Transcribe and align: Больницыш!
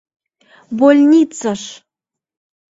Больницыш! 0.79 1.63